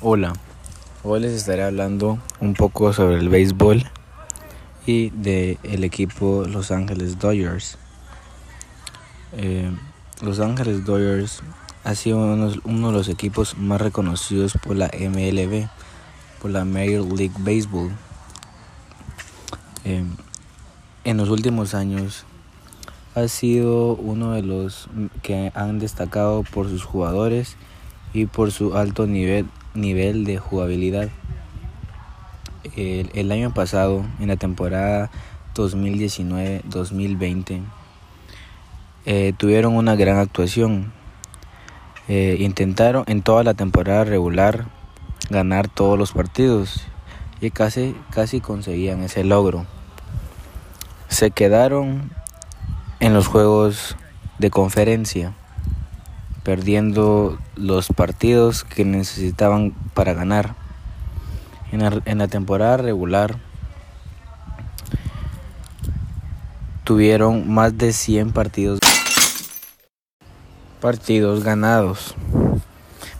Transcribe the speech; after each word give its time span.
Hola, 0.00 0.32
hoy 1.02 1.18
les 1.18 1.32
estaré 1.32 1.64
hablando 1.64 2.20
un 2.38 2.54
poco 2.54 2.92
sobre 2.92 3.16
el 3.16 3.28
béisbol 3.28 3.82
y 4.86 5.10
del 5.10 5.58
el 5.64 5.82
equipo 5.82 6.44
Los 6.48 6.70
Ángeles 6.70 7.18
Dodgers. 7.18 7.78
Eh, 9.32 9.68
los 10.22 10.38
Ángeles 10.38 10.84
Dodgers 10.84 11.42
ha 11.82 11.96
sido 11.96 12.18
uno, 12.18 12.52
uno, 12.62 12.86
de 12.86 12.92
los 12.92 13.08
equipos 13.08 13.58
más 13.58 13.80
reconocidos 13.80 14.56
por 14.62 14.76
la 14.76 14.86
MLB, 14.86 15.66
por 16.40 16.52
la 16.52 16.64
Major 16.64 17.04
League 17.04 17.34
Baseball. 17.40 17.90
Eh, 19.84 20.04
en 21.02 21.16
los 21.16 21.28
últimos 21.28 21.74
años 21.74 22.24
ha 23.16 23.26
sido 23.26 23.96
uno 23.96 24.30
de 24.30 24.42
los 24.42 24.88
que 25.22 25.50
han 25.56 25.80
destacado 25.80 26.44
por 26.44 26.68
sus 26.68 26.84
jugadores 26.84 27.56
y 28.12 28.26
por 28.26 28.52
su 28.52 28.76
alto 28.76 29.08
nivel, 29.08 29.46
nivel 29.74 30.24
de 30.24 30.38
jugabilidad. 30.38 31.10
El, 32.76 33.32
año 33.32 33.54
pasado, 33.54 34.04
en 34.20 34.28
la 34.28 34.36
temporada 34.36 35.10
2019-2020, 35.54 37.62
eh, 39.06 39.32
tuvieron 39.36 39.74
una 39.74 39.96
gran 39.96 40.18
actuación. 40.18 40.92
Eh, 42.08 42.36
intentaron 42.40 43.04
en 43.06 43.22
toda 43.22 43.42
la 43.42 43.54
temporada 43.54 44.04
regular 44.04 44.66
ganar 45.28 45.68
todos 45.68 45.98
los 45.98 46.12
partidos 46.12 46.82
y 47.40 47.50
casi, 47.50 47.96
casi 48.10 48.40
conseguían 48.40 49.02
ese 49.02 49.24
logro. 49.24 49.66
Se 51.08 51.30
quedaron 51.30 52.10
en 53.00 53.14
los 53.14 53.26
juegos 53.26 53.96
de 54.38 54.50
conferencia 54.50 55.34
perdiendo 56.48 57.38
los 57.56 57.88
partidos 57.88 58.64
que 58.64 58.86
necesitaban 58.86 59.74
para 59.92 60.14
ganar. 60.14 60.54
En 61.72 62.18
la, 62.18 62.28
temporada 62.28 62.78
regular 62.78 63.36
tuvieron 66.84 67.52
más 67.52 67.76
de 67.76 67.92
100 67.92 68.32
partidos 68.32 68.78
partidos 70.80 71.44
ganados. 71.44 72.14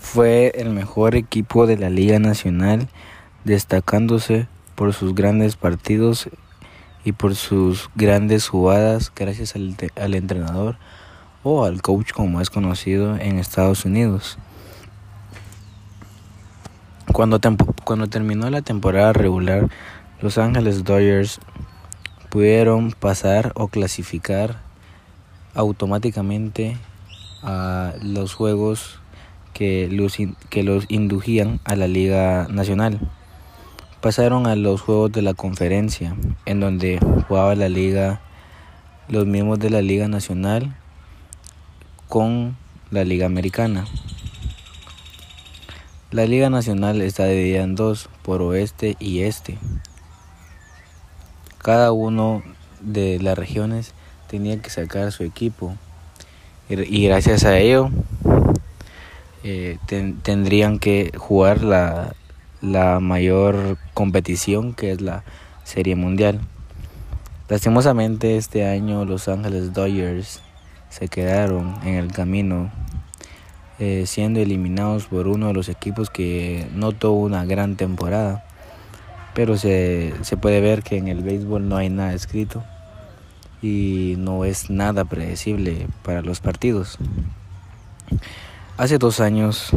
Fue 0.00 0.50
el 0.56 0.70
mejor 0.70 1.14
equipo 1.14 1.68
de 1.68 1.76
la 1.76 1.90
Liga 1.90 2.18
Nacional, 2.18 2.88
destacándose 3.44 4.48
por 4.74 4.94
sus 4.94 5.14
grandes 5.14 5.54
partidos 5.54 6.28
y 7.04 7.12
por 7.12 7.36
sus 7.36 7.88
grandes 7.94 8.48
jugadas 8.48 9.12
gracias 9.14 9.54
al, 9.54 9.76
al 9.94 10.14
entrenador 10.14 10.76
o 11.42 11.64
al 11.64 11.82
coach 11.82 12.12
como 12.12 12.40
es 12.40 12.50
conocido 12.50 13.16
en 13.16 13.38
Estados 13.38 13.84
Unidos. 13.84 14.38
Cuando, 17.12 17.40
cuando 17.84 18.06
terminó 18.06 18.48
la 18.48 18.62
temporada 18.62 19.12
regular, 19.12 19.68
Los 20.20 20.38
Ángeles 20.38 20.84
Dodgers 20.84 21.40
pudieron 22.30 22.92
pasar 22.92 23.52
o 23.54 23.68
clasificar 23.68 24.60
automáticamente 25.54 26.78
a 27.42 27.92
los 28.00 28.34
juegos 28.34 29.00
que 29.52 29.88
los, 29.90 30.16
que 30.48 30.62
los 30.62 30.86
indujían 30.88 31.60
a 31.64 31.76
la 31.76 31.88
Liga 31.88 32.46
Nacional. 32.48 33.00
Pasaron 34.00 34.46
a 34.46 34.56
los 34.56 34.80
juegos 34.80 35.12
de 35.12 35.22
la 35.22 35.34
conferencia, 35.34 36.16
en 36.46 36.60
donde 36.60 36.98
jugaba 37.28 37.54
la 37.54 37.68
liga, 37.68 38.20
los 39.08 39.26
miembros 39.26 39.58
de 39.58 39.70
la 39.70 39.82
Liga 39.82 40.08
Nacional 40.08 40.74
con 42.12 42.58
la 42.90 43.04
Liga 43.04 43.24
Americana. 43.24 43.86
La 46.10 46.26
Liga 46.26 46.50
Nacional 46.50 47.00
está 47.00 47.24
dividida 47.24 47.62
en 47.62 47.74
dos, 47.74 48.10
por 48.20 48.42
oeste 48.42 48.96
y 49.00 49.22
este. 49.22 49.56
Cada 51.56 51.90
uno 51.92 52.42
de 52.82 53.18
las 53.18 53.38
regiones 53.38 53.94
tenía 54.28 54.60
que 54.60 54.68
sacar 54.68 55.10
su 55.10 55.24
equipo 55.24 55.74
y 56.68 57.06
gracias 57.06 57.44
a 57.44 57.56
ello 57.56 57.88
eh, 59.42 59.78
ten, 59.86 60.18
tendrían 60.18 60.78
que 60.78 61.12
jugar 61.16 61.64
la, 61.64 62.14
la 62.60 63.00
mayor 63.00 63.78
competición 63.94 64.74
que 64.74 64.92
es 64.92 65.00
la 65.00 65.24
Serie 65.64 65.96
Mundial. 65.96 66.42
Lastimosamente 67.48 68.36
este 68.36 68.68
año 68.68 69.06
Los 69.06 69.28
Ángeles 69.28 69.72
Dodgers 69.72 70.42
se 70.92 71.08
quedaron 71.08 71.74
en 71.84 71.94
el 71.94 72.12
camino, 72.12 72.70
eh, 73.78 74.04
siendo 74.06 74.40
eliminados 74.40 75.06
por 75.06 75.26
uno 75.26 75.46
de 75.46 75.54
los 75.54 75.70
equipos 75.70 76.10
que 76.10 76.68
no 76.74 76.92
tuvo 76.92 77.20
una 77.20 77.46
gran 77.46 77.76
temporada. 77.76 78.44
Pero 79.34 79.56
se, 79.56 80.12
se 80.20 80.36
puede 80.36 80.60
ver 80.60 80.82
que 80.82 80.98
en 80.98 81.08
el 81.08 81.22
béisbol 81.22 81.66
no 81.66 81.78
hay 81.78 81.88
nada 81.88 82.12
escrito 82.12 82.62
y 83.62 84.16
no 84.18 84.44
es 84.44 84.68
nada 84.68 85.06
predecible 85.06 85.86
para 86.02 86.20
los 86.20 86.40
partidos. 86.40 86.98
Hace 88.76 88.98
dos 88.98 89.20
años 89.20 89.70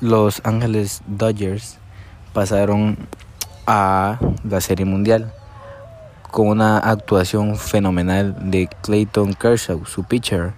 los 0.00 0.40
Ángeles 0.44 1.02
Dodgers 1.06 1.76
pasaron 2.32 2.96
a 3.66 4.18
la 4.48 4.62
Serie 4.62 4.86
Mundial 4.86 5.30
con 6.30 6.48
una 6.48 6.78
actuación 6.78 7.56
fenomenal 7.56 8.50
de 8.50 8.68
Clayton 8.82 9.34
Kershaw, 9.34 9.84
su 9.86 10.04
pitcher, 10.04 10.52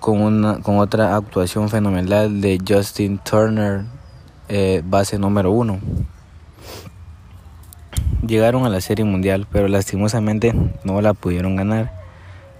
con, 0.00 0.20
una, 0.20 0.60
con 0.62 0.78
otra 0.78 1.16
actuación 1.16 1.68
fenomenal 1.68 2.40
de 2.40 2.58
Justin 2.66 3.18
Turner, 3.18 3.84
eh, 4.48 4.82
base 4.84 5.18
número 5.18 5.50
uno. 5.50 5.80
Llegaron 8.26 8.64
a 8.66 8.70
la 8.70 8.80
Serie 8.80 9.04
Mundial, 9.04 9.46
pero 9.50 9.68
lastimosamente 9.68 10.54
no 10.84 11.00
la 11.00 11.14
pudieron 11.14 11.56
ganar. 11.56 11.92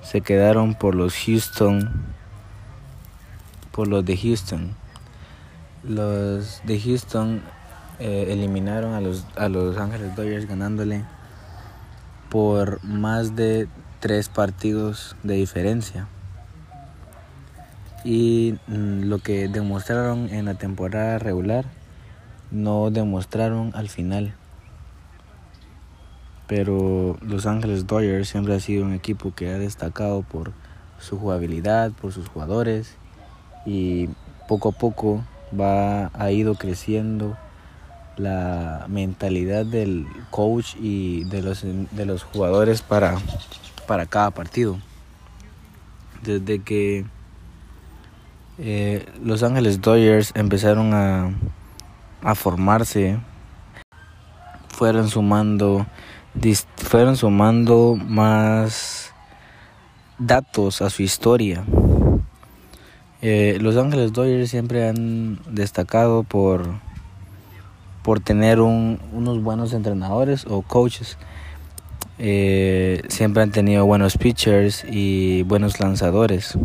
Se 0.03 0.21
quedaron 0.21 0.75
por 0.75 0.95
los 0.95 1.17
Houston, 1.17 1.91
por 3.73 3.89
los 3.89 4.05
de 4.05 4.17
Houston. 4.17 4.75
Los 5.83 6.61
de 6.65 6.81
Houston 6.81 7.43
eh, 7.99 8.27
eliminaron 8.29 8.95
a 8.95 9.01
los, 9.01 9.25
a 9.37 9.49
los 9.49 9.77
Ángeles 9.79 10.15
Dodgers 10.15 10.47
ganándole 10.47 11.05
por 12.31 12.83
más 12.85 13.37
de 13.37 13.69
tres 14.01 14.29
partidos 14.29 15.17
de 15.23 15.35
diferencia. 15.35 16.07
Y 18.05 18.59
mm, 18.69 19.05
lo 19.09 19.19
que 19.19 19.49
demostraron 19.49 20.29
en 20.31 20.45
la 20.45 20.55
temporada 20.55 21.19
regular 21.19 21.65
no 22.51 22.91
demostraron 22.91 23.73
al 23.75 23.89
final. 23.89 24.35
Pero 26.47 27.17
Los 27.21 27.47
Ángeles 27.47 27.87
Dodgers 27.87 28.29
siempre 28.29 28.55
ha 28.55 28.61
sido 28.61 28.85
un 28.85 28.93
equipo 28.93 29.35
que 29.35 29.51
ha 29.51 29.59
destacado 29.59 30.23
por 30.23 30.53
su 31.01 31.19
jugabilidad, 31.19 31.91
por 31.93 32.13
sus 32.13 32.29
jugadores 32.29 32.97
y 33.65 34.09
poco 34.49 34.69
a 34.69 34.73
poco 34.73 35.25
va 35.59 36.11
ha 36.15 36.31
ido 36.31 36.55
creciendo 36.55 37.37
la 38.17 38.87
mentalidad 38.89 39.67
del 39.67 40.07
coach 40.31 40.75
y 40.81 41.25
de 41.25 41.43
los, 41.43 41.63
de 41.63 42.07
los 42.07 42.23
jugadores 42.23 42.83
para, 42.83 43.19
para 43.87 44.07
cada 44.07 44.31
partido. 44.31 44.79
Desde 46.23 46.61
que 46.63 47.05
eh, 48.59 49.07
Los 49.23 49.43
Ángeles 49.43 49.81
Dodgers 49.81 50.33
empezaron 50.35 50.95
a, 50.95 51.31
a 52.23 52.35
formarse, 52.35 53.19
fueron 54.69 55.09
sumando, 55.09 55.87
fueron 56.77 57.17
sumando 57.17 57.97
más 57.97 59.13
datos 60.19 60.83
a 60.83 60.91
su 60.91 61.03
historia. 61.03 61.65
Eh, 63.23 63.59
Los 63.61 63.77
Ángeles 63.77 64.13
Dodgers 64.13 64.51
siempre 64.51 64.89
han 64.89 65.39
destacado 65.51 66.23
por 66.23 66.86
por 68.07 68.21
tener 68.21 68.61
un, 68.61 69.01
unos 69.13 69.43
buenos 69.43 69.73
entrenadores 69.73 70.47
o 70.49 70.63
coaches. 70.63 71.19
Eh, 72.21 73.03
siempre 73.09 73.43
han 73.43 73.51
tenido 73.51 73.85
buenos 73.85 74.17
pitchers 74.17 74.85
y 74.89 75.43
buenos 75.43 75.81
lanzadores. 75.81 76.57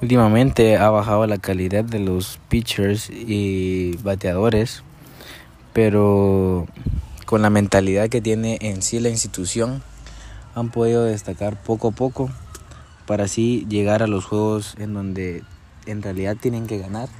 Últimamente 0.00 0.78
ha 0.78 0.88
bajado 0.88 1.26
la 1.26 1.36
calidad 1.36 1.84
de 1.84 1.98
los 1.98 2.40
pitchers 2.48 3.10
y 3.10 3.98
bateadores, 3.98 4.82
pero 5.74 6.66
con 7.26 7.42
la 7.42 7.50
mentalidad 7.50 8.08
que 8.08 8.22
tiene 8.22 8.56
en 8.62 8.80
sí 8.80 8.98
la 8.98 9.10
institución, 9.10 9.82
han 10.54 10.70
podido 10.70 11.04
destacar 11.04 11.62
poco 11.62 11.88
a 11.88 11.90
poco 11.90 12.30
para 13.06 13.24
así 13.24 13.66
llegar 13.68 14.02
a 14.02 14.06
los 14.06 14.24
juegos 14.24 14.74
en 14.78 14.94
donde 14.94 15.42
en 15.84 16.00
realidad 16.00 16.34
tienen 16.40 16.66
que 16.66 16.78
ganar 16.78 17.10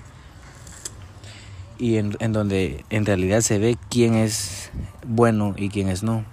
y 1.79 1.97
en, 1.97 2.17
en 2.21 2.33
donde 2.33 2.85
en 2.91 3.07
realidad 3.07 3.41
se 3.41 3.59
ve 3.59 3.77
quién 3.91 4.15
es 4.15 4.71
bueno 5.07 5.55
y 5.57 5.69
quién 5.69 5.89
es 5.89 6.03
no. 6.03 6.25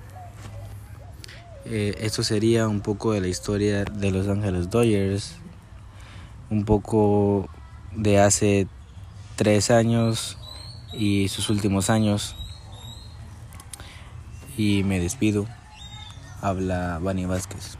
Eh, 1.65 1.95
esto 2.01 2.23
sería 2.23 2.67
un 2.67 2.81
poco 2.81 3.13
de 3.13 3.21
la 3.21 3.27
historia 3.27 3.85
de 3.85 4.11
Los 4.11 4.27
Ángeles 4.27 4.69
Dodgers, 4.69 5.35
un 6.49 6.65
poco 6.65 7.47
de 7.95 8.19
hace 8.19 8.67
tres 9.37 9.71
años 9.71 10.37
y 10.91 11.29
sus 11.29 11.49
últimos 11.49 11.89
años. 11.89 12.35
Y 14.57 14.83
me 14.83 14.99
despido. 14.99 15.47
Habla 16.41 16.99
Vani 17.01 17.25
Vázquez. 17.25 17.77